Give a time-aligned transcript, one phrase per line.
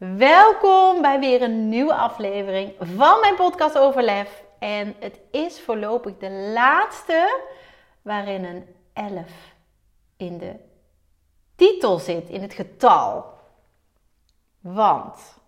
[0.00, 4.42] Welkom bij weer een nieuwe aflevering van mijn podcast Overlef.
[4.58, 7.40] En het is voorlopig de laatste
[8.02, 9.26] waarin een 11
[10.16, 10.54] in de
[11.54, 13.24] titel zit, in het getal.
[14.60, 15.38] Want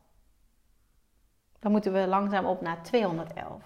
[1.59, 3.63] dan moeten we langzaam op naar 211.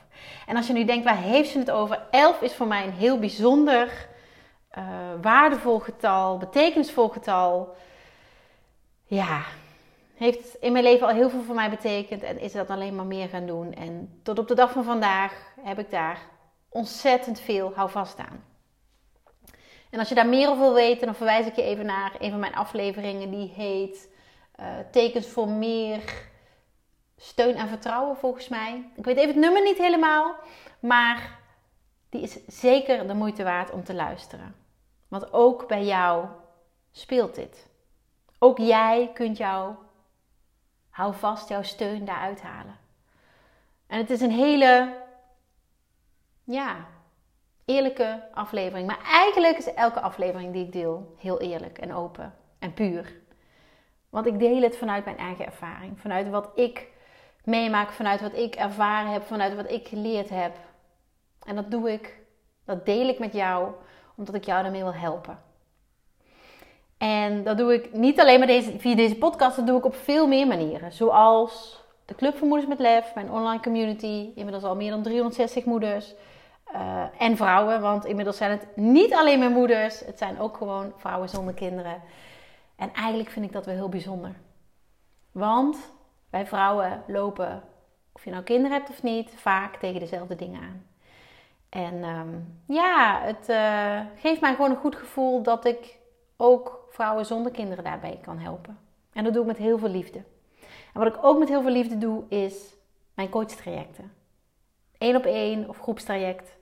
[0.46, 2.07] En als je nu denkt, waar heeft ze het over?
[2.10, 4.09] 11 is voor mij een heel bijzonder,
[4.79, 4.84] uh,
[5.23, 7.77] waardevol getal, betekenisvol getal.
[9.05, 9.43] Ja,
[10.16, 13.07] heeft in mijn leven al heel veel voor mij betekend en is dat alleen maar
[13.07, 13.74] meer gaan doen.
[13.74, 16.21] En tot op de dag van vandaag heb ik daar
[16.68, 18.45] ontzettend veel houvast aan.
[19.90, 22.30] En als je daar meer over wil weten, dan verwijs ik je even naar een
[22.30, 24.09] van mijn afleveringen die heet
[24.60, 26.29] uh, Tekens voor meer
[27.16, 28.90] steun en vertrouwen volgens mij.
[28.96, 30.35] Ik weet even het nummer niet helemaal,
[30.80, 31.38] maar
[32.09, 34.55] die is zeker de moeite waard om te luisteren.
[35.09, 36.27] Want ook bij jou
[36.93, 37.66] speelt dit.
[38.38, 39.85] Ook jij kunt jouw
[40.97, 42.77] hou vast, jouw steun daaruit halen.
[43.87, 44.95] En het is een hele,
[46.45, 46.87] ja,
[47.65, 48.87] eerlijke aflevering.
[48.87, 53.15] Maar eigenlijk is elke aflevering die ik deel heel eerlijk en open en puur.
[54.09, 56.89] Want ik deel het vanuit mijn eigen ervaring, vanuit wat ik
[57.45, 60.57] meemaak, vanuit wat ik ervaren heb, vanuit wat ik geleerd heb.
[61.43, 62.19] En dat doe ik,
[62.65, 63.73] dat deel ik met jou,
[64.15, 65.43] omdat ik jou daarmee wil helpen.
[66.99, 69.94] En dat doe ik niet alleen maar deze, via deze podcast, dat doe ik op
[69.94, 70.93] veel meer manieren.
[70.93, 75.65] Zoals de Club voor Moeders met Lef, mijn online community, inmiddels al meer dan 360
[75.65, 76.15] moeders.
[76.75, 80.93] Uh, en vrouwen, want inmiddels zijn het niet alleen mijn moeders, het zijn ook gewoon
[80.97, 82.03] vrouwen zonder kinderen.
[82.77, 84.35] En eigenlijk vind ik dat wel heel bijzonder.
[85.33, 85.93] Want
[86.31, 87.62] wij vrouwen lopen,
[88.12, 90.87] of je nou kinderen hebt of niet, vaak tegen dezelfde dingen aan.
[91.69, 95.99] En um, ja, het uh, geeft mij gewoon een goed gevoel dat ik
[96.37, 98.79] ook vrouwen zonder kinderen daarbij kan helpen.
[99.12, 100.19] En dat doe ik met heel veel liefde.
[100.93, 102.75] En wat ik ook met heel veel liefde doe, is
[103.15, 104.12] mijn coachtrajecten.
[104.99, 106.56] Eén op één of groepstraject.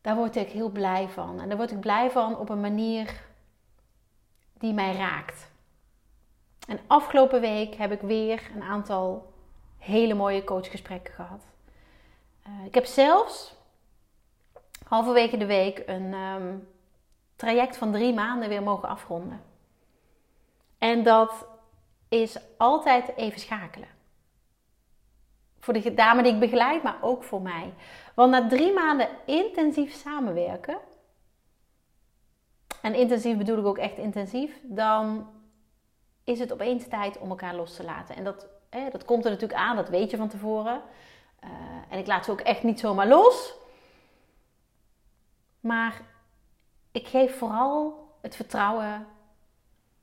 [0.00, 1.40] Daar word ik heel blij van.
[1.40, 3.24] En daar word ik blij van op een manier
[4.58, 5.50] die mij raakt.
[6.68, 9.32] En afgelopen week heb ik weer een aantal
[9.78, 11.42] hele mooie coachgesprekken gehad.
[12.46, 13.54] Uh, ik heb zelfs
[14.84, 16.68] halverwege de week een um,
[17.42, 19.42] traject van drie maanden weer mogen afronden.
[20.78, 21.46] En dat
[22.08, 23.88] is altijd even schakelen.
[25.58, 27.74] Voor de dame die ik begeleid, maar ook voor mij.
[28.14, 30.78] Want na drie maanden intensief samenwerken,
[32.82, 35.30] en intensief bedoel ik ook echt intensief, dan
[36.24, 38.16] is het opeens tijd om elkaar los te laten.
[38.16, 40.82] En dat, hè, dat komt er natuurlijk aan, dat weet je van tevoren.
[41.44, 41.50] Uh,
[41.88, 43.54] en ik laat ze ook echt niet zomaar los.
[45.60, 46.11] Maar
[46.92, 49.06] ik geef vooral het vertrouwen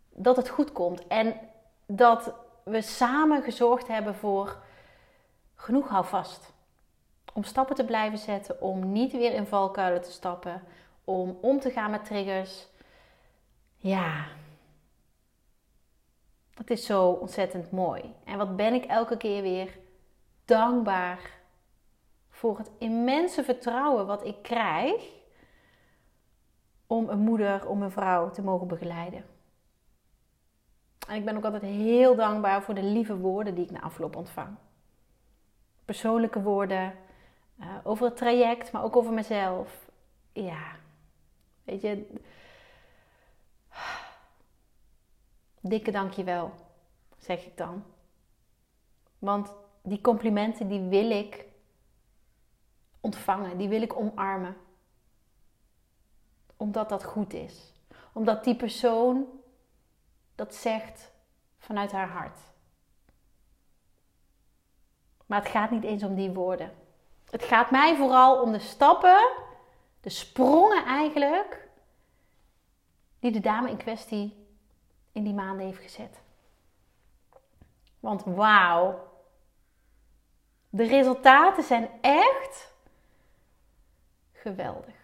[0.10, 1.08] dat het goed komt.
[1.08, 1.40] En
[1.86, 2.34] dat
[2.64, 4.58] we samen gezorgd hebben voor
[5.56, 6.54] genoeg houvast.
[7.34, 10.64] Om stappen te blijven zetten, om niet weer in valkuilen te stappen,
[11.04, 12.68] om om te gaan met triggers.
[13.78, 14.26] Ja,
[16.54, 18.14] dat is zo ontzettend mooi.
[18.26, 19.78] En wat ben ik elke keer weer
[20.46, 21.38] dankbaar
[22.30, 25.18] voor het immense vertrouwen wat ik krijg
[26.90, 29.26] om een moeder, om een vrouw te mogen begeleiden.
[31.08, 34.16] En ik ben ook altijd heel dankbaar voor de lieve woorden die ik na afloop
[34.16, 34.56] ontvang.
[35.86, 36.94] Persoonlijke woorden
[37.60, 39.90] uh, over het traject, maar ook over mezelf.
[40.32, 40.76] Ja,
[41.64, 42.20] weet je,
[45.62, 46.52] dikke dankjewel,
[47.18, 47.84] zeg ik dan.
[49.20, 51.46] Want die complimenten die wil ik
[53.00, 54.56] ontvangen, die wil ik omarmen
[56.59, 57.73] omdat dat goed is.
[58.14, 59.26] Omdat die persoon
[60.35, 61.11] dat zegt
[61.58, 62.40] vanuit haar hart.
[65.26, 66.72] Maar het gaat niet eens om die woorden.
[67.29, 69.29] Het gaat mij vooral om de stappen,
[70.02, 71.67] de sprongen eigenlijk,
[73.20, 74.47] die de dame in kwestie
[75.11, 76.22] in die maanden heeft gezet.
[78.00, 79.08] Want wauw,
[80.70, 82.73] de resultaten zijn echt
[84.32, 84.98] geweldig.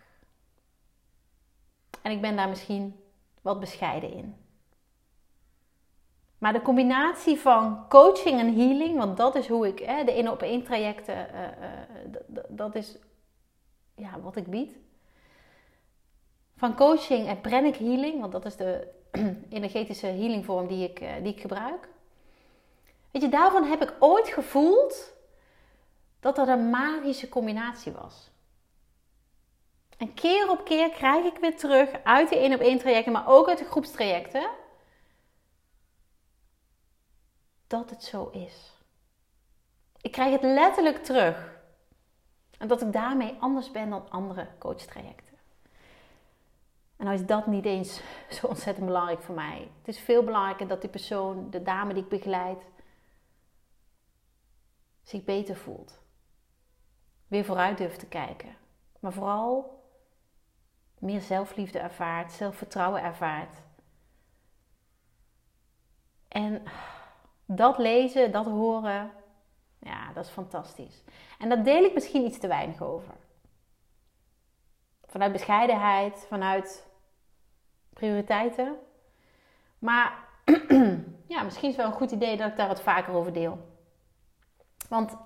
[2.05, 2.99] En ik ben daar misschien
[3.41, 4.35] wat bescheiden in.
[6.37, 10.31] Maar de combinatie van coaching en healing, want dat is hoe ik hè, de ene
[10.31, 12.97] op één trajecten, uh, uh, dat is
[13.95, 14.77] ja, wat ik bied.
[16.55, 18.87] Van coaching en pranic healing, want dat is de
[19.49, 21.89] energetische healingvorm die ik, die ik gebruik.
[23.11, 25.13] Weet je, daarvan heb ik ooit gevoeld
[26.19, 28.31] dat dat een magische combinatie was.
[29.97, 33.27] En keer op keer krijg ik weer terug uit de één op één trajecten, maar
[33.27, 34.49] ook uit de groepstrajecten,
[37.67, 38.73] dat het zo is.
[40.01, 41.53] Ik krijg het letterlijk terug.
[42.57, 45.37] En dat ik daarmee anders ben dan andere coachtrajecten.
[46.97, 49.71] En nou is dat niet eens zo ontzettend belangrijk voor mij.
[49.77, 52.63] Het is veel belangrijker dat die persoon, de dame die ik begeleid,
[55.01, 55.99] zich beter voelt.
[57.27, 58.55] Weer vooruit durft te kijken.
[58.99, 59.74] Maar vooral
[61.05, 63.57] meer zelfliefde ervaart, zelfvertrouwen ervaart.
[66.27, 66.63] En
[67.45, 69.11] dat lezen, dat horen,
[69.79, 71.03] ja, dat is fantastisch.
[71.39, 73.13] En daar deel ik misschien iets te weinig over.
[75.05, 76.87] Vanuit bescheidenheid, vanuit
[77.93, 78.75] prioriteiten.
[79.79, 80.23] Maar
[81.33, 83.73] ja, misschien is het wel een goed idee dat ik daar wat vaker over deel.
[84.89, 85.17] Want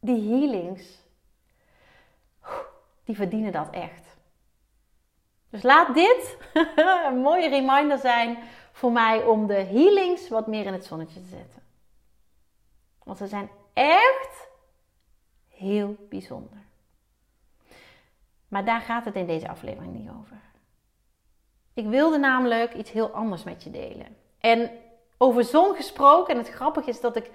[0.00, 0.98] die healings,
[3.04, 4.11] die verdienen dat echt.
[5.52, 6.36] Dus laat dit
[7.06, 8.38] een mooie reminder zijn
[8.72, 11.62] voor mij om de healings wat meer in het zonnetje te zetten.
[13.02, 14.48] Want ze zijn echt
[15.48, 16.58] heel bijzonder.
[18.48, 20.36] Maar daar gaat het in deze aflevering niet over.
[21.74, 24.16] Ik wilde namelijk iets heel anders met je delen.
[24.40, 24.70] En
[25.16, 27.30] over zon gesproken, en het grappige is dat ik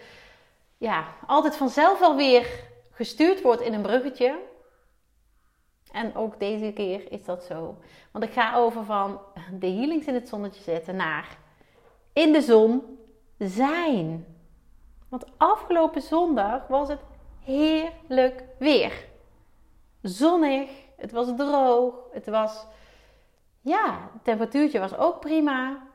[0.77, 2.47] ja, altijd vanzelf wel weer
[2.91, 4.39] gestuurd word in een bruggetje.
[5.91, 7.77] En ook deze keer is dat zo.
[8.11, 9.19] Want ik ga over van
[9.59, 11.37] de healings in het zonnetje zetten naar
[12.13, 12.97] in de zon
[13.37, 14.25] zijn.
[15.09, 17.01] Want afgelopen zondag was het
[17.43, 19.05] heerlijk weer.
[20.01, 22.65] Zonnig, het was droog, het was,
[23.61, 25.85] ja, het temperatuurtje was ook prima.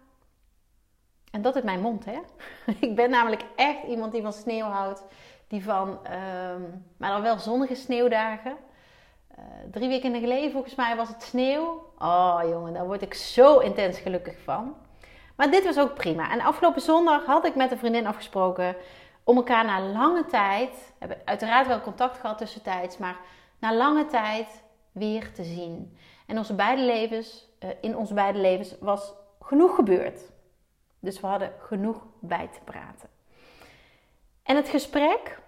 [1.30, 2.18] En dat is mijn mond, hè?
[2.86, 5.04] Ik ben namelijk echt iemand die van sneeuw houdt.
[5.48, 8.56] Die van, um, maar dan wel zonnige sneeuwdagen.
[9.38, 11.92] Uh, drie weken geleden volgens mij was het sneeuw.
[11.98, 14.76] Oh jongen, daar word ik zo intens gelukkig van.
[15.36, 16.30] Maar dit was ook prima.
[16.30, 18.76] En afgelopen zondag had ik met een vriendin afgesproken
[19.24, 23.16] om elkaar na lange tijd, hebben uiteraard wel contact gehad tussentijds, maar
[23.58, 24.62] na lange tijd
[24.92, 25.96] weer te zien.
[26.26, 30.20] En onze beide levens, uh, in onze beide levens was genoeg gebeurd.
[30.98, 33.08] Dus we hadden genoeg bij te praten.
[34.42, 35.38] En het gesprek,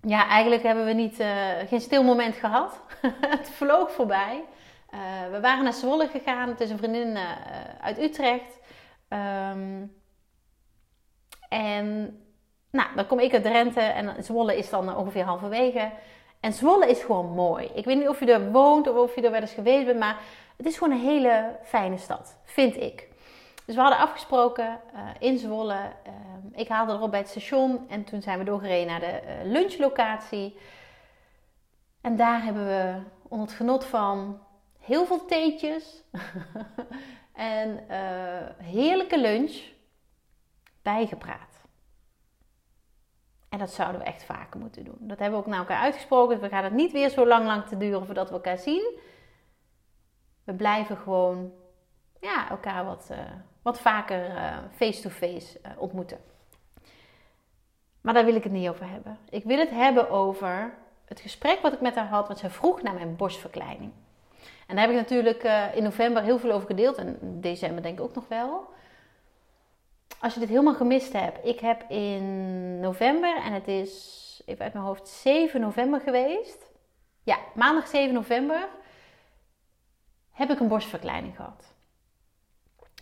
[0.00, 1.28] ja, eigenlijk hebben we niet, uh,
[1.66, 2.80] geen stil moment gehad.
[3.36, 4.44] het vloog voorbij.
[4.94, 5.00] Uh,
[5.30, 6.48] we waren naar Zwolle gegaan.
[6.48, 7.22] Het is een vriendin uh,
[7.80, 8.58] uit Utrecht.
[9.08, 9.96] Um,
[11.48, 12.18] en
[12.70, 15.90] nou, dan kom ik uit Drenthe en Zwolle is dan ongeveer halverwege.
[16.40, 17.70] En Zwolle is gewoon mooi.
[17.74, 19.98] Ik weet niet of je er woont of of je er wel eens geweest bent,
[19.98, 20.16] maar
[20.56, 23.08] het is gewoon een hele fijne stad, vind ik.
[23.68, 25.92] Dus we hadden afgesproken uh, in Zwolle.
[26.06, 26.12] Uh,
[26.52, 30.58] ik haalde erop bij het station en toen zijn we doorgereden naar de uh, lunchlocatie.
[32.00, 34.40] En daar hebben we onder het genot van
[34.78, 36.02] heel veel theetjes
[37.32, 37.84] en
[38.62, 39.60] heerlijke lunch
[40.82, 41.60] bijgepraat.
[43.48, 44.98] En dat zouden we echt vaker moeten doen.
[45.00, 46.40] Dat hebben we ook naar elkaar uitgesproken.
[46.40, 48.98] We gaan het niet weer zo lang lang te duren voordat we elkaar zien.
[50.44, 51.52] We blijven gewoon
[52.20, 53.10] ja, elkaar wat,
[53.62, 54.32] wat vaker
[54.74, 56.18] face-to-face uh, uh, ontmoeten.
[58.00, 59.18] Maar daar wil ik het niet over hebben.
[59.30, 60.74] Ik wil het hebben over
[61.04, 63.92] het gesprek wat ik met haar had, wat ze vroeg naar mijn borstverkleining.
[64.66, 65.42] En daar heb ik natuurlijk
[65.74, 68.76] in november heel veel over gedeeld en december denk ik ook nog wel
[70.20, 74.72] als je dit helemaal gemist hebt, ik heb in november, en het is even uit
[74.72, 76.70] mijn hoofd 7 november geweest.
[77.22, 78.68] Ja, maandag 7 november
[80.30, 81.67] heb ik een borstverkleining gehad.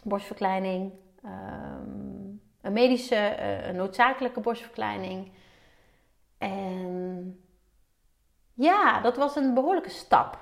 [0.09, 0.93] Borstverkleining,
[1.25, 5.33] um, een medische, uh, een noodzakelijke borstverkleining.
[6.39, 7.41] En
[8.55, 10.39] ja, dat was een behoorlijke stap.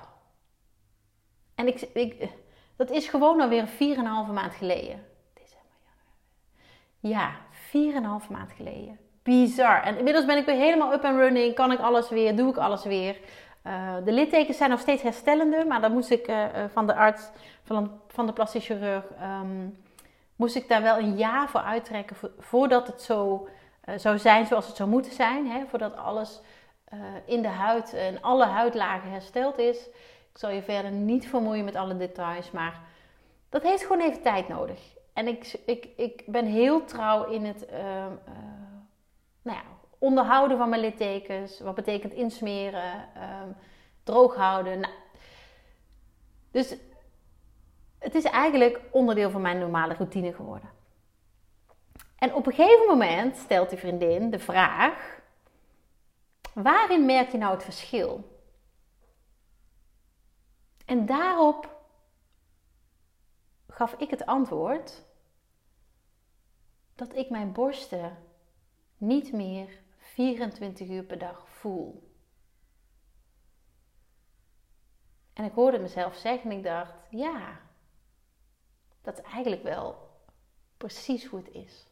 [1.55, 2.29] En ik, ik,
[2.75, 5.05] dat is gewoon alweer 4,5 maand geleden.
[6.99, 8.99] Ja, 4,5 maand geleden.
[9.23, 9.83] Bizar.
[9.83, 11.55] En inmiddels ben ik weer helemaal up and running.
[11.55, 12.35] Kan ik alles weer?
[12.35, 13.19] Doe ik alles weer?
[13.67, 17.29] Uh, de littekens zijn nog steeds herstellende, maar dan moest ik uh, van de arts,
[17.63, 19.83] van, van de plastisch chirurg, um,
[20.35, 23.47] moest ik daar wel een jaar voor uittrekken voordat het zo
[23.95, 25.47] zou zijn zoals het zou moeten zijn.
[25.47, 25.65] Hè?
[25.65, 26.41] Voordat alles
[27.25, 29.87] in de huid en alle huidlagen hersteld is.
[30.31, 32.79] Ik zal je verder niet vermoeien met alle details, maar
[33.49, 34.79] dat heeft gewoon even tijd nodig.
[35.13, 37.79] En ik, ik, ik ben heel trouw in het uh,
[39.41, 39.63] nou ja,
[40.05, 41.59] onderhouden van mijn littekens.
[41.59, 43.49] Wat betekent insmeren, ehm,
[44.03, 44.79] droog houden.
[44.79, 44.93] Nou,
[46.51, 46.75] dus
[47.99, 50.69] het is eigenlijk onderdeel van mijn normale routine geworden.
[52.15, 55.19] En op een gegeven moment stelt die vriendin de vraag:
[56.53, 58.33] waarin merk je nou het verschil?
[60.85, 61.75] En daarop
[63.67, 65.03] gaf ik het antwoord
[66.95, 68.17] dat ik mijn borsten
[68.97, 69.83] niet meer
[70.15, 72.13] 24 uur per dag voel.
[75.33, 77.59] En ik hoorde mezelf zeggen en ik dacht, ja,
[79.01, 80.09] dat is eigenlijk wel
[80.77, 81.87] precies hoe het is.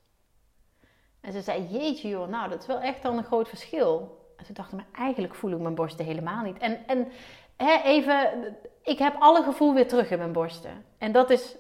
[1.22, 4.22] En ze zei, jeetje joh, nou dat is wel echt dan een groot verschil.
[4.38, 6.58] En toen dacht maar eigenlijk voel ik mijn borsten helemaal niet.
[6.58, 7.12] En, en
[7.58, 10.86] hè, even, ik heb alle gevoel weer terug in mijn borsten.
[10.98, 11.56] En dat is,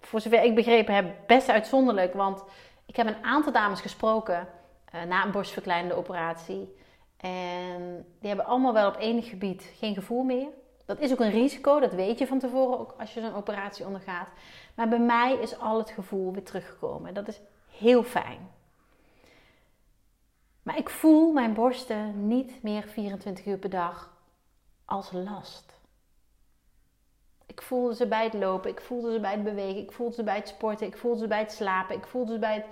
[0.00, 2.14] voor zover ik begrepen heb, best uitzonderlijk.
[2.14, 2.44] Want
[2.86, 4.48] ik heb een aantal dames gesproken
[4.90, 6.76] na een borstverkleinende operatie.
[7.16, 10.48] En die hebben allemaal wel op enig gebied geen gevoel meer.
[10.86, 13.86] Dat is ook een risico, dat weet je van tevoren ook als je zo'n operatie
[13.86, 14.28] ondergaat.
[14.74, 17.14] Maar bij mij is al het gevoel weer teruggekomen.
[17.14, 17.40] Dat is
[17.78, 18.50] heel fijn.
[20.62, 24.12] Maar ik voel mijn borsten niet meer 24 uur per dag
[24.84, 25.78] als last.
[27.46, 30.22] Ik voelde ze bij het lopen, ik voelde ze bij het bewegen, ik voelde ze
[30.22, 32.66] bij het sporten, ik voelde ze bij het slapen, ik voelde ze bij het.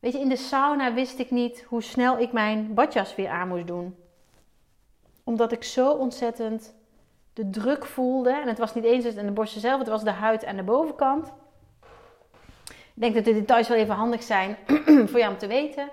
[0.00, 3.48] Weet je, in de sauna wist ik niet hoe snel ik mijn badjas weer aan
[3.48, 3.96] moest doen.
[5.24, 6.74] Omdat ik zo ontzettend
[7.32, 8.30] de druk voelde.
[8.30, 10.62] En het was niet eens aan de borsten zelf, het was de huid aan de
[10.62, 11.32] bovenkant.
[12.68, 14.56] Ik denk dat de details wel even handig zijn
[15.08, 15.84] voor jou om te weten.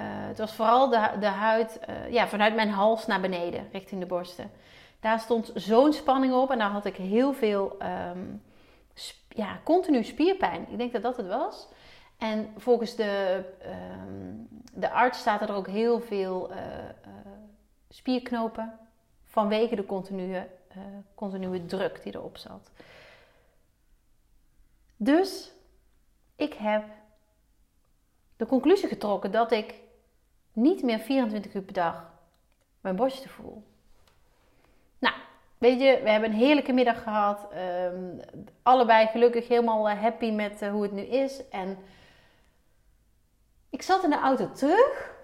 [0.00, 4.00] Uh, het was vooral de, de huid uh, ja, vanuit mijn hals naar beneden, richting
[4.00, 4.50] de borsten.
[5.00, 7.76] Daar stond zo'n spanning op en daar had ik heel veel,
[8.12, 8.42] um,
[9.28, 10.66] ja, continu spierpijn.
[10.70, 11.68] Ik denk dat dat het was.
[12.18, 13.44] En volgens de,
[14.02, 16.56] um, de arts staat er ook heel veel uh,
[17.88, 18.78] spierknopen
[19.24, 20.46] vanwege de continue,
[21.14, 22.70] continue druk die erop zat.
[24.96, 25.52] Dus
[26.36, 26.84] ik heb
[28.36, 29.74] de conclusie getrokken dat ik
[30.52, 32.10] niet meer 24 uur per dag
[32.80, 33.62] mijn borsten voel.
[34.98, 35.14] Nou,
[35.58, 37.46] weet je, we hebben een heerlijke middag gehad.
[37.92, 38.20] Um,
[38.62, 41.48] allebei gelukkig helemaal eh, happy met hoe het nu is.
[41.48, 41.78] En
[43.78, 45.14] ik zat in de auto terug.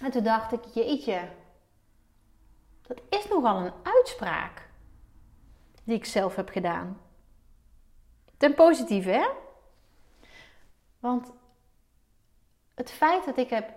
[0.00, 1.28] En toen dacht ik, jeetje,
[2.82, 4.68] dat is nogal een uitspraak
[5.84, 7.00] die ik zelf heb gedaan.
[8.36, 9.28] Ten positieve, hè?
[10.98, 11.32] Want
[12.74, 13.72] het feit dat ik heb,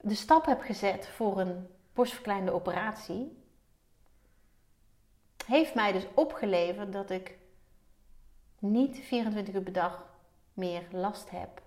[0.00, 3.44] de stap heb gezet voor een borstverkleinde operatie,
[5.46, 7.38] heeft mij dus opgeleverd dat ik
[8.58, 10.06] niet 24 uur per dag
[10.52, 11.62] meer last heb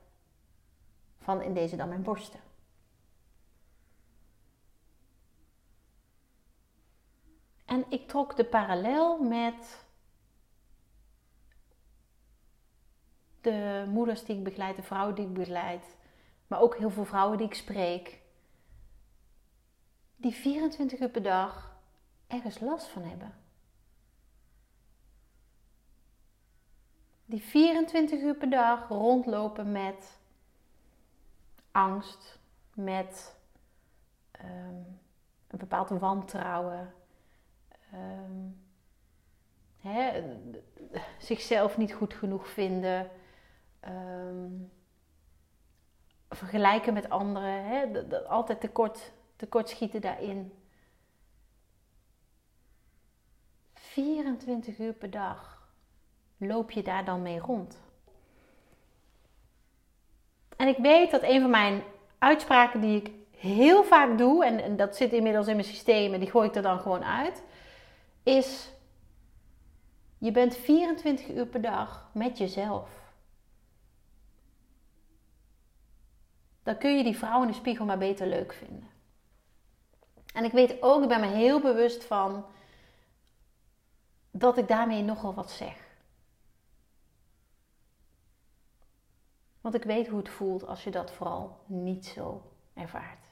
[1.24, 2.40] van in deze dan mijn borsten.
[7.66, 9.86] En ik trok de parallel met
[13.42, 15.98] de moeders die ik begeleid, de vrouwen die ik begeleid,
[16.48, 18.22] maar ook heel veel vrouwen die ik spreek,
[20.16, 21.78] die 24 uur per dag
[22.28, 23.34] ergens last van hebben.
[27.26, 30.22] Die 24 uur per dag rondlopen met
[31.74, 32.40] angst,
[32.74, 33.36] met
[34.42, 35.00] um,
[35.48, 36.94] een bepaald wantrouwen,
[37.94, 38.62] um,
[39.80, 40.24] hè,
[41.18, 43.10] zichzelf niet goed genoeg vinden,
[43.88, 44.72] um,
[46.30, 50.54] vergelijken met anderen, hè, dat, altijd tekort, tekort schieten daarin.
[53.74, 55.72] 24 uur per dag
[56.38, 57.82] loop je daar dan mee rond.
[60.64, 61.84] En ik weet dat een van mijn
[62.18, 66.30] uitspraken die ik heel vaak doe, en, dat zit inmiddels in mijn systeem en die
[66.30, 67.44] gooi ik er dan gewoon uit,
[68.24, 68.72] is:
[70.18, 72.90] je bent 24 uur per dag met jezelf.
[76.64, 78.90] dan kun je die vrouw in de spiegel maar beter leuk vinden.
[80.34, 82.46] En ik weet ook, ik ben me heel bewust van
[84.32, 85.83] dat ik daarmee nogal wat zeg.
[89.64, 92.42] Want ik weet hoe het voelt als je dat vooral niet zo
[92.74, 93.26] ervaart.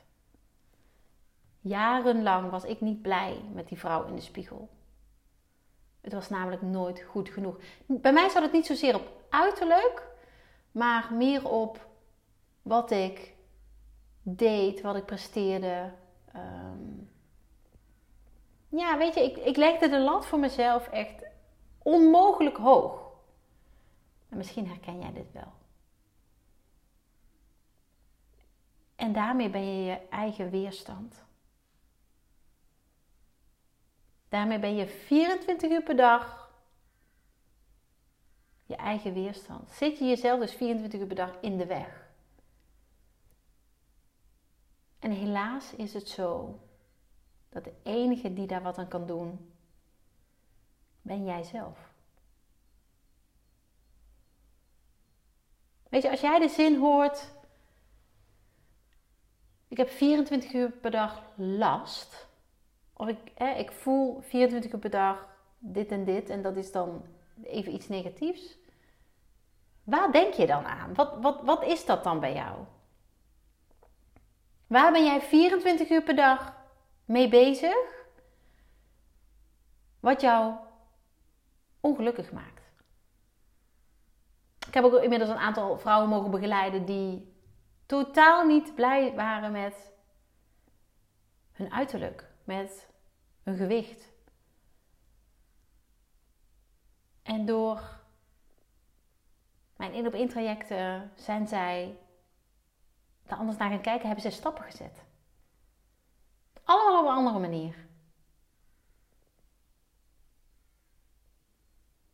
[1.59, 4.69] Jarenlang was ik niet blij met die vrouw in de spiegel.
[6.01, 7.59] Het was namelijk nooit goed genoeg.
[7.85, 10.07] Bij mij zat het niet zozeer op uiterlijk,
[10.71, 11.88] maar meer op
[12.61, 13.35] wat ik
[14.21, 15.91] deed, wat ik presteerde.
[16.35, 17.09] Um,
[18.67, 21.23] ja, weet je, ik, ik legde de lat voor mezelf echt
[21.77, 23.11] onmogelijk hoog.
[24.29, 25.59] En misschien herken jij dit wel.
[29.01, 31.24] En daarmee ben je je eigen weerstand.
[34.29, 36.51] Daarmee ben je 24 uur per dag
[38.65, 39.72] je eigen weerstand.
[39.72, 42.10] Zit je jezelf dus 24 uur per dag in de weg.
[45.00, 46.60] En helaas is het zo
[47.50, 49.53] dat de enige die daar wat aan kan doen,
[51.01, 51.93] ben jij zelf.
[55.89, 57.39] Weet je, als jij de zin hoort,
[59.71, 62.27] ik heb 24 uur per dag last,
[62.93, 63.17] of ik,
[63.57, 67.05] ik voel 24 uur per dag dit en dit, en dat is dan
[67.43, 68.57] even iets negatiefs.
[69.83, 70.93] Waar denk je dan aan?
[70.93, 72.59] Wat, wat, wat is dat dan bij jou?
[74.67, 76.53] Waar ben jij 24 uur per dag
[77.05, 78.05] mee bezig?
[79.99, 80.53] Wat jou
[81.79, 82.71] ongelukkig maakt.
[84.67, 87.30] Ik heb ook inmiddels een aantal vrouwen mogen begeleiden die
[87.91, 89.91] totaal niet blij waren met
[91.51, 92.89] hun uiterlijk, met
[93.43, 94.12] hun gewicht.
[97.24, 98.00] En door
[99.75, 102.00] mijn in op in trajecten zijn zij
[103.25, 105.03] daar anders naar gaan kijken, hebben zij stappen gezet.
[106.63, 107.88] Allemaal op een andere manier.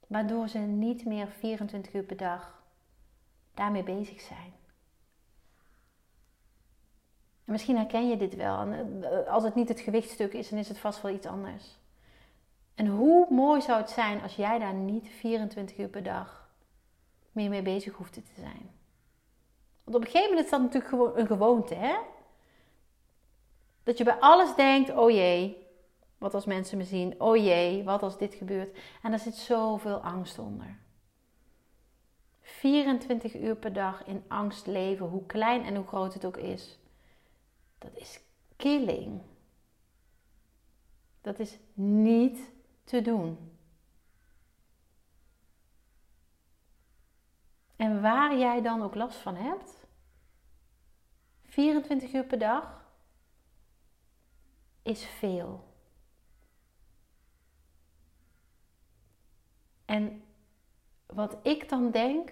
[0.08, 2.64] Waardoor ze niet meer 24 uur per dag
[3.54, 4.66] daarmee bezig zijn.
[7.48, 8.68] En misschien herken je dit wel.
[8.68, 11.80] Eh, als het niet het gewichtstuk is, dan is het vast wel iets anders.
[12.76, 16.50] En hoe mooi zou het zijn als jij daar niet 24 uur per dag
[17.32, 18.70] meer mee bezig hoeft te zijn.
[19.84, 21.96] Want op een gegeven moment is dat natuurlijk gewoon een gewoonte, hè?
[23.84, 25.68] Dat je bij alles denkt, oh jee,
[26.18, 27.22] wat als mensen me zien?
[27.22, 28.78] Oh jee, wat als dit gebeurt?
[29.04, 30.80] En daar zit zoveel angst onder.
[32.42, 36.80] 24 uur per dag in angst leven, hoe klein en hoe groot het ook is.
[37.78, 38.20] Dat is
[38.56, 39.22] killing.
[41.22, 42.52] Dat is niet
[42.84, 43.52] te doen.
[47.76, 49.88] En waar jij dan ook last van hebt,
[51.44, 52.86] 24 uur per dag
[54.82, 55.76] is veel.
[59.86, 60.24] En
[61.06, 62.32] wat ik dan denk,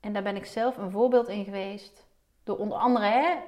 [0.00, 2.06] en daar ben ik zelf een voorbeeld in geweest,
[2.44, 3.38] door onder andere hè,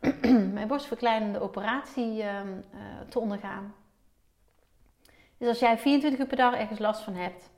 [0.52, 3.74] mijn borstverkleinende operatie ehm, eh, te ondergaan.
[5.38, 7.50] Dus als jij 24 uur per dag ergens last van hebt,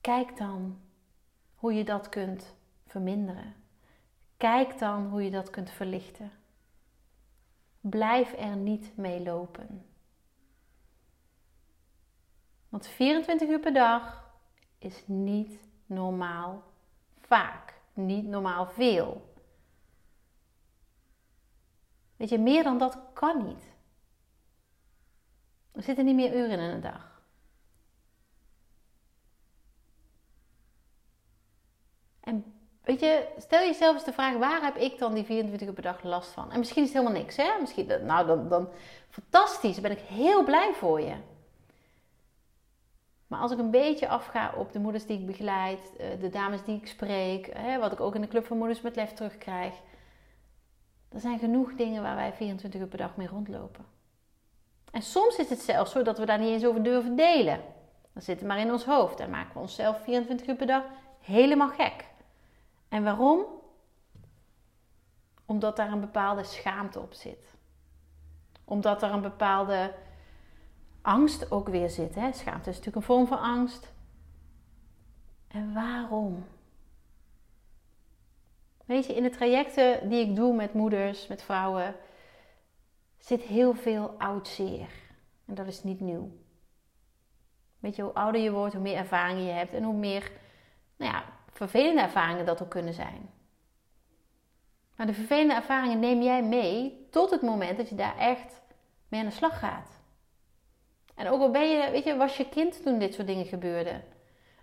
[0.00, 0.80] kijk dan
[1.54, 2.54] hoe je dat kunt
[2.86, 3.54] verminderen.
[4.36, 6.32] Kijk dan hoe je dat kunt verlichten.
[7.80, 9.86] Blijf er niet mee lopen.
[12.68, 14.30] Want 24 uur per dag
[14.78, 16.62] is niet normaal
[17.20, 19.34] vaak, niet normaal veel.
[22.16, 23.62] Weet je, meer dan dat kan niet.
[25.72, 27.22] Er zitten niet meer uren in een dag.
[32.20, 35.74] En weet je, stel jezelf eens de vraag: waar heb ik dan die 24 uur
[35.74, 36.52] per dag last van?
[36.52, 37.60] En misschien is het helemaal niks, hè?
[37.60, 38.68] Misschien, nou, dan, dan
[39.08, 41.16] fantastisch, ben ik heel blij voor je.
[43.28, 46.64] Maar als ik een beetje afga op de moeders die ik begeleid, eh, de dames
[46.64, 49.74] die ik spreek, wat ik ook in de Club van Moeders met Lef terugkrijg.
[51.08, 53.84] Er zijn genoeg dingen waar wij 24 uur per dag mee rondlopen.
[54.90, 57.60] En soms is het zelfs zo dat we daar niet eens over durven delen.
[58.12, 60.82] Dan zit het maar in ons hoofd en maken we onszelf 24 uur per dag
[61.20, 62.04] helemaal gek.
[62.88, 63.44] En waarom?
[65.46, 67.54] Omdat daar een bepaalde schaamte op zit.
[68.64, 69.94] Omdat er een bepaalde
[71.08, 72.14] angst ook weer zit.
[72.14, 72.32] Hè?
[72.32, 73.92] Schaamte is natuurlijk een vorm van angst.
[75.48, 76.44] En waarom?
[78.84, 81.94] Weet je, in de trajecten die ik doe met moeders, met vrouwen,
[83.18, 84.88] zit heel veel oud zeer.
[85.44, 86.30] En dat is niet nieuw.
[87.78, 90.32] Weet je, hoe ouder je wordt, hoe meer ervaringen je hebt en hoe meer
[90.96, 93.30] nou ja, vervelende ervaringen dat ook kunnen zijn.
[94.96, 98.60] Maar de vervelende ervaringen neem jij mee tot het moment dat je daar echt
[99.08, 99.97] mee aan de slag gaat.
[101.18, 104.04] En ook al ben je, weet je, was je kind toen dit soort dingen gebeurden.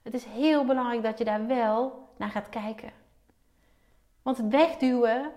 [0.04, 2.92] Het is heel belangrijk dat je daar wel naar gaat kijken.
[4.22, 5.32] Want wegduwen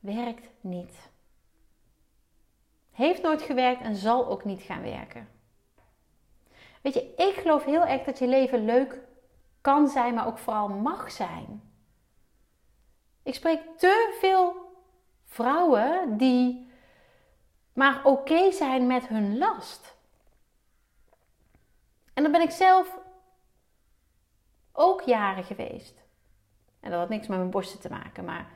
[0.00, 1.10] werkt niet.
[2.90, 5.28] Heeft nooit gewerkt en zal ook niet gaan werken.
[6.82, 8.98] Weet je, ik geloof heel erg dat je leven leuk
[9.60, 11.62] kan zijn, maar ook vooral mag zijn.
[13.22, 14.56] Ik spreek te veel
[15.24, 16.70] vrouwen die
[17.72, 19.93] maar oké zijn met hun last.
[22.14, 22.98] En dan ben ik zelf
[24.72, 26.02] ook jaren geweest.
[26.80, 28.46] En dat had niks met mijn borsten te maken, maar...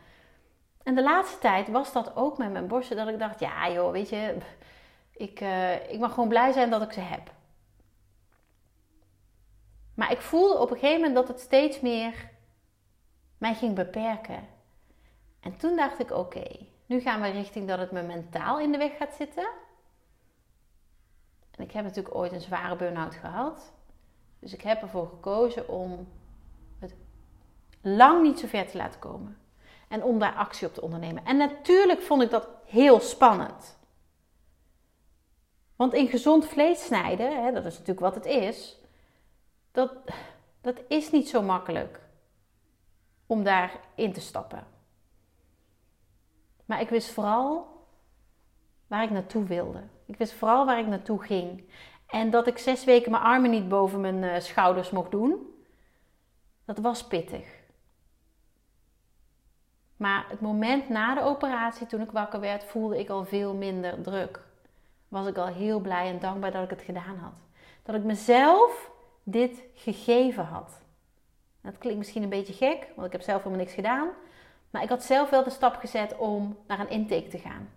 [0.83, 3.91] En de laatste tijd was dat ook met mijn borsten, dat ik dacht, ja joh,
[3.91, 4.37] weet je,
[5.13, 7.31] ik, uh, ik mag gewoon blij zijn dat ik ze heb.
[9.95, 12.31] Maar ik voelde op een gegeven moment dat het steeds meer
[13.39, 14.49] mij ging beperken.
[15.41, 18.79] En toen dacht ik: oké, nu gaan we richting dat het me mentaal in de
[18.79, 19.49] weg gaat zitten.
[21.59, 23.73] En ik heb natuurlijk ooit een zware burn-out gehad.
[24.39, 26.09] Dus ik heb ervoor gekozen om
[26.79, 26.95] het
[27.81, 29.39] lang niet zo ver te laten komen.
[29.89, 31.25] En om daar actie op te ondernemen.
[31.25, 33.79] En natuurlijk vond ik dat heel spannend.
[35.77, 38.79] Want in gezond vlees snijden, hè, dat is natuurlijk wat het is,
[39.73, 39.93] dat,
[40.61, 42.01] dat is niet zo makkelijk
[43.27, 44.67] om daarin te stappen.
[46.65, 47.67] Maar ik wist vooral
[48.87, 49.83] waar ik naartoe wilde.
[50.09, 51.65] Ik wist vooral waar ik naartoe ging.
[52.07, 55.55] En dat ik zes weken mijn armen niet boven mijn eh, schouders mocht doen,
[56.65, 57.47] dat was pittig.
[59.97, 64.03] Maar het moment na de operatie, toen ik wakker werd, voelde ik al veel minder
[64.03, 64.41] druk.
[65.09, 67.35] Was ik al heel blij en dankbaar dat ik het gedaan had.
[67.83, 68.91] Dat ik mezelf
[69.23, 70.81] dit gegeven had.
[71.61, 74.09] Dat klinkt misschien een beetje gek, want ik heb zelf helemaal niks gedaan.
[74.71, 77.69] Maar ik had zelf wel de stap gezet om naar een intake te gaan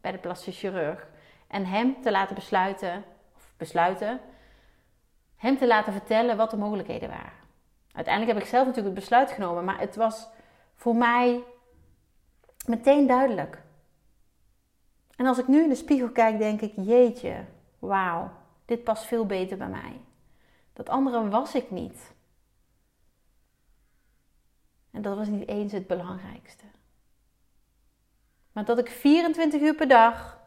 [0.00, 1.06] bij de plastische chirurg.
[1.54, 3.04] En hem te laten besluiten,
[3.36, 4.20] of besluiten,
[5.36, 7.32] hem te laten vertellen wat de mogelijkheden waren.
[7.92, 10.28] Uiteindelijk heb ik zelf natuurlijk het besluit genomen, maar het was
[10.74, 11.42] voor mij
[12.66, 13.62] meteen duidelijk.
[15.16, 17.44] En als ik nu in de spiegel kijk, denk ik: jeetje,
[17.78, 18.30] wauw,
[18.64, 20.00] dit past veel beter bij mij.
[20.72, 22.12] Dat andere was ik niet.
[24.90, 26.64] En dat was niet eens het belangrijkste.
[28.52, 30.42] Maar dat ik 24 uur per dag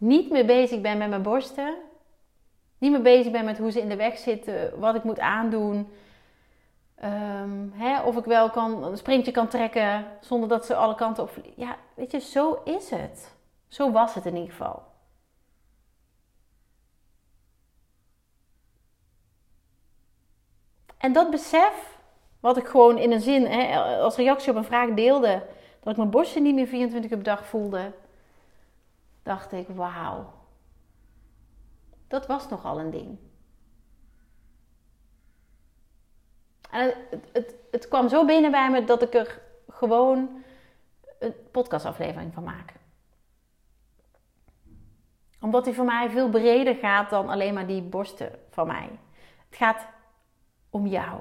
[0.00, 1.74] niet meer bezig ben met mijn borsten.
[2.78, 5.92] Niet meer bezig ben met hoe ze in de weg zitten, wat ik moet aandoen.
[6.94, 11.22] Ehm, hè, of ik wel kan, een sprintje kan trekken zonder dat ze alle kanten
[11.22, 11.30] op.
[11.56, 13.34] Ja, weet je, zo is het.
[13.68, 14.82] Zo was het in ieder geval.
[20.98, 21.98] En dat besef,
[22.40, 25.42] wat ik gewoon in een zin, hè, als reactie op een vraag deelde,
[25.80, 27.92] dat ik mijn borsten niet meer 24 uur per dag voelde,
[29.30, 30.32] dacht ik, wauw.
[32.08, 33.18] Dat was nogal een ding.
[36.70, 40.42] En het, het, het, kwam zo binnen bij me dat ik er gewoon
[41.18, 42.74] een podcastaflevering van maak.
[45.40, 48.90] Omdat die voor mij veel breder gaat dan alleen maar die borsten van mij.
[49.48, 49.86] Het gaat
[50.70, 51.20] om jou.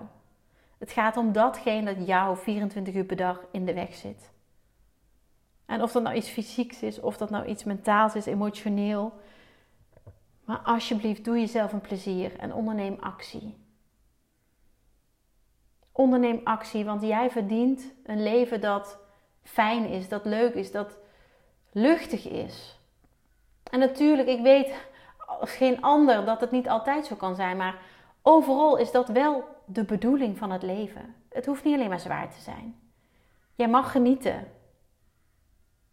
[0.78, 4.32] Het gaat om datgene dat jou 24 uur per dag in de weg zit.
[5.70, 9.14] En of dat nou iets fysieks is, of dat nou iets mentaals is, emotioneel.
[10.46, 13.58] Maar alsjeblieft, doe jezelf een plezier en onderneem actie.
[15.92, 19.00] Onderneem actie, want jij verdient een leven dat
[19.44, 20.98] fijn is, dat leuk is, dat
[21.72, 22.80] luchtig is.
[23.72, 24.74] En natuurlijk, ik weet
[25.42, 27.82] geen ander dat het niet altijd zo kan zijn, maar
[28.22, 31.16] overal is dat wel de bedoeling van het leven.
[31.30, 32.80] Het hoeft niet alleen maar zwaar te zijn.
[33.56, 34.58] Jij mag genieten.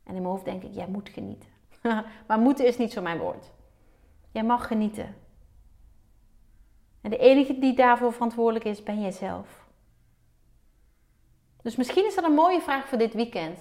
[0.06, 1.48] En in mijn hoofd denk ik, jij moet genieten.
[2.28, 3.50] maar moeten is niet zo mijn woord.
[4.30, 5.16] Jij mag genieten.
[7.00, 9.66] En de enige die daarvoor verantwoordelijk is, ben jijzelf.
[11.62, 13.58] Dus misschien is dat een mooie vraag voor dit weekend.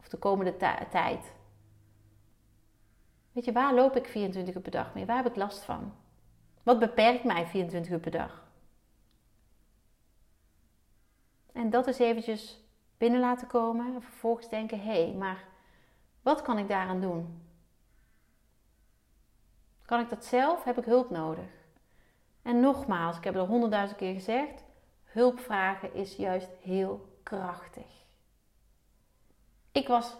[0.00, 0.56] Of de komende
[0.90, 1.32] tijd.
[3.32, 5.06] Weet je, waar loop ik 24 uur per dag mee?
[5.06, 5.94] Waar heb ik last van?
[6.62, 8.50] Wat beperkt mij 24 uur per dag?
[11.52, 12.61] En dat is eventjes
[13.02, 13.94] binnen laten komen.
[13.94, 15.44] En vervolgens denken, hé, hey, maar
[16.22, 17.42] wat kan ik daaraan doen?
[19.84, 20.64] Kan ik dat zelf?
[20.64, 21.50] Heb ik hulp nodig?
[22.42, 24.64] En nogmaals, ik heb het al honderdduizend keer gezegd.
[25.04, 27.86] Hulp vragen is juist heel krachtig.
[29.72, 30.16] Ik was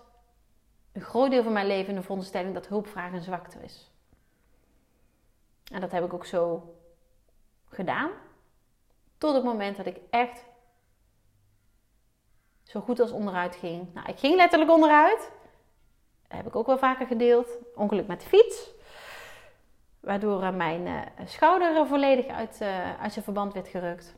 [0.93, 3.91] een groot deel van mijn leven in de veronderstelling dat hulp vragen een zwakte is.
[5.73, 6.75] En dat heb ik ook zo
[7.69, 8.11] gedaan.
[9.19, 10.51] Tot het moment dat ik echt
[12.73, 13.95] zo goed als onderuit ging.
[13.95, 15.31] Nou, ik ging letterlijk onderuit.
[16.29, 17.59] Dat heb ik ook wel vaker gedeeld.
[17.75, 18.71] Ongeluk met de fiets.
[20.01, 24.15] Waardoor eh, mijn uh, schouder volledig uit, uh, uit zijn verband werd gerukt.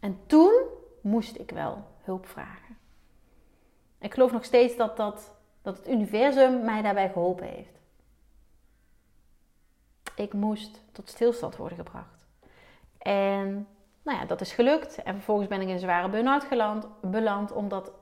[0.00, 0.52] En toen
[1.00, 2.78] moest ik wel hulp vragen.
[3.98, 7.80] Ik geloof nog steeds dat, dat, dat het universum mij daarbij geholpen heeft.
[10.16, 12.26] Ik moest tot stilstand worden gebracht.
[12.98, 13.68] En
[14.04, 15.02] nou ja, dat is gelukt.
[15.02, 17.92] En vervolgens ben ik in zware burn-out beland, omdat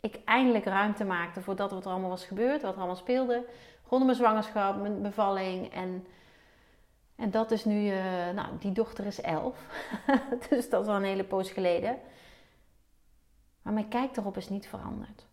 [0.00, 3.44] ik eindelijk ruimte maakte voor dat wat er allemaal was gebeurd, wat er allemaal speelde.
[3.82, 5.72] Rondom mijn zwangerschap, mijn bevalling.
[5.72, 6.06] En
[7.16, 9.56] En dat is nu, uh, nou, die dochter is elf.
[10.48, 11.98] dus dat is al een hele poos geleden.
[13.62, 15.26] Maar mijn kijk erop is niet veranderd.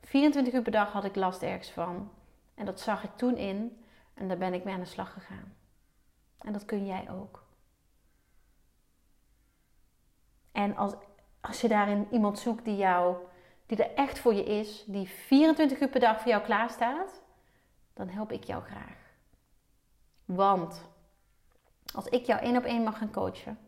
[0.00, 2.10] 24 uur per dag had ik last ergens van.
[2.54, 3.84] En dat zag ik toen in.
[4.14, 5.54] En daar ben ik mee aan de slag gegaan.
[6.38, 7.42] En dat kun jij ook.
[10.52, 10.92] En als,
[11.40, 13.16] als je daarin iemand zoekt die jou,
[13.66, 17.22] die er echt voor je is, die 24 uur per dag voor jou klaarstaat,
[17.94, 18.96] dan help ik jou graag.
[20.24, 20.90] Want
[21.94, 23.58] als ik jou één op één mag gaan coachen,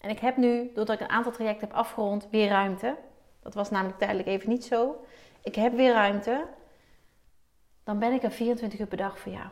[0.00, 2.96] en ik heb nu, doordat ik een aantal trajecten heb afgerond, weer ruimte.
[3.40, 5.04] Dat was namelijk tijdelijk even niet zo.
[5.42, 6.46] Ik heb weer ruimte.
[7.84, 9.48] Dan ben ik er 24 uur per dag voor jou.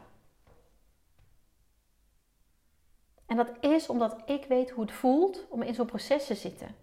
[3.28, 6.76] En dat is omdat ik weet hoe het voelt om in zo'n proces te zitten.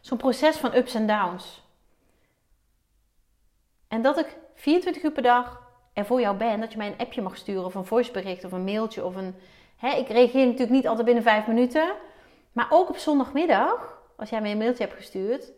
[0.00, 1.62] Zo'n proces van ups en downs.
[3.88, 6.60] En dat ik 24 uur per dag er voor jou ben.
[6.60, 9.34] Dat je mij een appje mag sturen of een voicebericht of een mailtje of een...
[9.76, 11.94] Hè, ik reageer natuurlijk niet altijd binnen 5 minuten.
[12.52, 15.52] Maar ook op zondagmiddag, als jij mij een mailtje hebt gestuurd...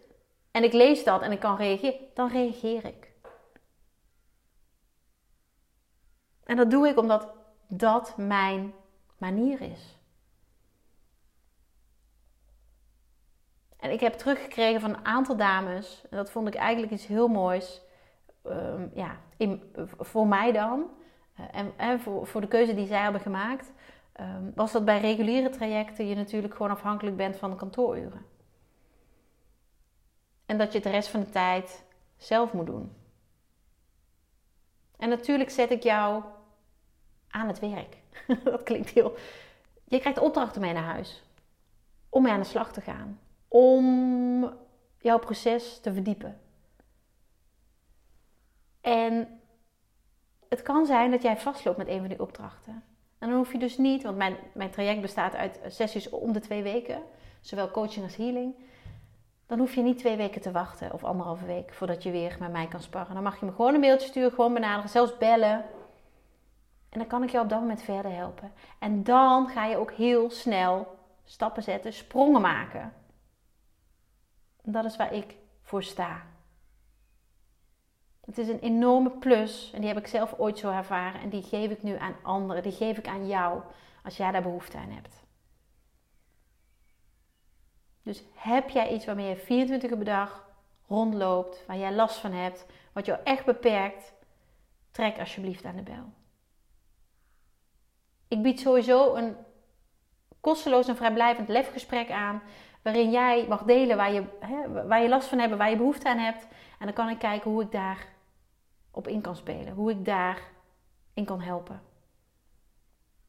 [0.51, 3.12] en ik lees dat en ik kan reageren, dan reageer ik.
[6.44, 7.29] En dat doe ik omdat
[7.68, 8.75] dat mijn
[9.18, 9.97] manier is.
[13.85, 17.29] En ik heb teruggekregen van een aantal dames, en dat vond ik eigenlijk iets heel
[17.29, 17.83] moois.
[18.42, 20.90] Ehm, ja, in, voor mij dan,
[21.40, 23.73] uh, en, voor, voor, de keuze die zij hebben gemaakt,
[24.20, 28.27] um, was dat bij reguliere trajecten je natuurlijk gewoon afhankelijk bent van de kantooruren.
[30.47, 31.85] En dat je het de rest van de tijd
[32.16, 32.92] zelf moet doen.
[34.97, 36.23] En natuurlijk zet ik jou
[37.29, 37.97] aan het werk.
[38.44, 39.16] dat klinkt heel.
[39.85, 41.23] Je krijgt opdrachten mee naar huis
[42.09, 43.18] om mee aan de slag te gaan
[43.55, 44.53] om
[44.99, 46.40] jouw proces te verdiepen.
[48.81, 49.40] En
[50.49, 52.85] het kan zijn dat jij vastloopt met een van die opdrachten.
[53.19, 56.40] En dan hoef je dus niet, want mijn, mijn traject bestaat uit sessies om de
[56.40, 57.03] twee weken,
[57.40, 58.55] zowel coaching als healing.
[59.47, 62.53] Dan hoef je niet twee weken te wachten of anderhalve week voordat je weer met
[62.53, 63.14] mij kan sparren.
[63.14, 65.64] Dan mag je me gewoon een mailtje sturen, gewoon benaderen, zelfs bellen.
[66.88, 68.53] En dan kan ik jou op dat moment verder helpen.
[68.79, 72.93] En dan ga je ook heel snel stappen zetten, sprongen maken.
[74.66, 76.22] Dat is waar ik voor sta.
[78.24, 81.42] Het is een enorme plus en die heb ik zelf ooit zo ervaren en die
[81.42, 83.62] geef ik nu aan anderen, die geef ik aan jou
[84.03, 85.22] als jij daar behoefte aan hebt.
[88.03, 90.48] Dus heb jij iets waarmee je 24 uur per dag
[90.87, 94.12] rondloopt, waar jij last van hebt, wat jou echt beperkt,
[94.90, 96.12] trek alsjeblieft aan de bel.
[98.29, 99.37] Ik bied sowieso een
[100.40, 102.42] kosteloos en vrijblijvend lefgesprek aan
[102.85, 106.09] waarin jij mag delen waar je, hè, waar je last van hebt, waar je behoefte
[106.09, 106.47] aan hebt.
[106.79, 108.07] En dan kan ik kijken hoe ik daar
[108.90, 110.42] op in kan spelen, hoe ik daar
[111.14, 111.83] in kan helpen.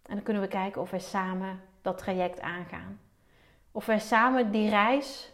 [0.02, 3.00] En dan kunnen we kijken of wij samen dat traject aangaan.
[3.72, 5.34] Of wij samen die reis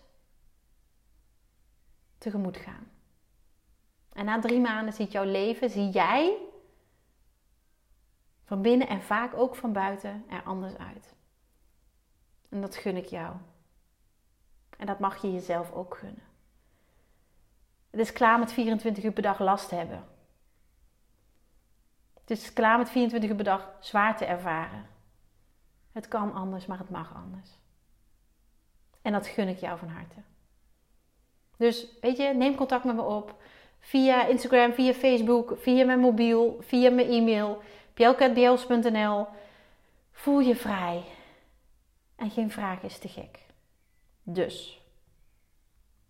[2.17, 2.91] tegemoet gaan.
[4.13, 6.38] En na drie maanden ziet jouw leven, zie jij
[8.43, 11.13] van binnen en vaak ook van buiten er anders uit.
[12.49, 13.36] En dat gun ik jou.
[14.81, 16.23] En dat mag je jezelf ook gunnen.
[17.89, 20.03] Het is klaar met 24 uur per dag last hebben.
[22.19, 24.85] Het is klaar met 24 uur per dag zwaar te ervaren.
[25.91, 27.49] Het kan anders, maar het mag anders.
[29.01, 30.15] En dat gun ik jou van harte.
[31.57, 33.41] Dus weet je, neem contact met me op.
[33.79, 37.61] Via Instagram, via Facebook, via mijn mobiel, via mijn e-mail.
[37.93, 39.27] bjelkatbjels.nl
[40.11, 41.03] Voel je vrij.
[42.15, 43.49] En geen vraag is te gek.
[44.23, 44.81] Dus,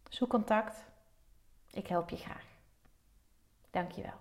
[0.10, 0.86] zoek contact.
[1.71, 2.45] Ik help je graag.
[3.71, 4.19] Dankjewel.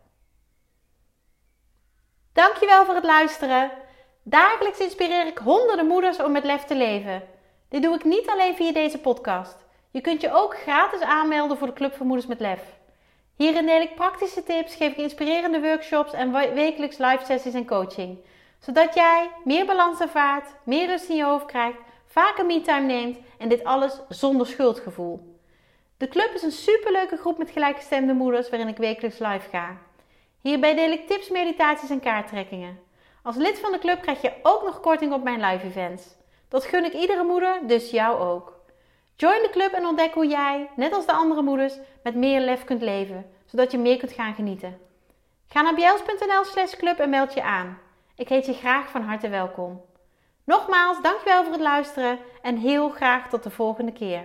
[2.32, 3.70] Dankjewel voor het luisteren.
[4.22, 7.22] Dagelijks inspireer ik honderden moeders om met lef te leven.
[7.68, 9.56] Dit doe ik niet alleen via deze podcast.
[9.90, 12.78] Je kunt je ook gratis aanmelden voor de Club voor Moeders met Lef.
[13.36, 18.18] Hierin deel ik praktische tips, geef ik inspirerende workshops en wekelijks live sessies en coaching.
[18.58, 21.78] Zodat jij meer balans ervaart, meer rust in je hoofd krijgt
[22.10, 25.38] vaker me-time neemt en dit alles zonder schuldgevoel.
[25.96, 29.76] De club is een superleuke groep met gelijkgestemde moeders waarin ik wekelijks live ga.
[30.40, 32.78] Hierbij deel ik tips, meditaties en kaarttrekkingen.
[33.22, 36.04] Als lid van de club krijg je ook nog korting op mijn live events.
[36.48, 38.58] Dat gun ik iedere moeder, dus jou ook.
[39.16, 42.64] Join de club en ontdek hoe jij, net als de andere moeders, met meer lef
[42.64, 44.78] kunt leven, zodat je meer kunt gaan genieten.
[45.48, 47.78] Ga naar bjels.nl slash club en meld je aan.
[48.14, 49.80] Ik heet je graag van harte welkom.
[50.50, 54.22] Nogmaals, dankjewel voor het luisteren en heel graag tot de volgende keer.